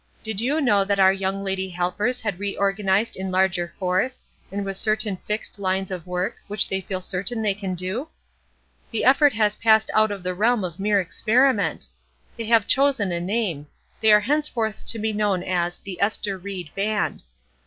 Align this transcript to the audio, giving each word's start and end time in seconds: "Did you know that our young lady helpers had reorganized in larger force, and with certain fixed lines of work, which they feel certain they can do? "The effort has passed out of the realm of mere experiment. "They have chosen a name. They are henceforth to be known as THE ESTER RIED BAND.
"Did 0.23 0.41
you 0.41 0.59
know 0.61 0.83
that 0.83 0.99
our 0.99 1.13
young 1.13 1.43
lady 1.43 1.69
helpers 1.69 2.21
had 2.21 2.39
reorganized 2.39 3.15
in 3.15 3.29
larger 3.29 3.75
force, 3.77 4.23
and 4.51 4.65
with 4.65 4.75
certain 4.75 5.15
fixed 5.15 5.59
lines 5.59 5.91
of 5.91 6.07
work, 6.07 6.37
which 6.47 6.67
they 6.67 6.81
feel 6.81 7.01
certain 7.01 7.43
they 7.43 7.53
can 7.53 7.75
do? 7.75 8.07
"The 8.89 9.03
effort 9.05 9.33
has 9.33 9.57
passed 9.57 9.91
out 9.93 10.09
of 10.09 10.23
the 10.23 10.33
realm 10.33 10.63
of 10.63 10.79
mere 10.79 10.99
experiment. 10.99 11.87
"They 12.35 12.45
have 12.45 12.65
chosen 12.65 13.11
a 13.11 13.21
name. 13.21 13.67
They 13.99 14.11
are 14.11 14.21
henceforth 14.21 14.87
to 14.87 14.97
be 14.97 15.13
known 15.13 15.43
as 15.43 15.77
THE 15.77 16.01
ESTER 16.01 16.35
RIED 16.35 16.71
BAND. 16.73 17.23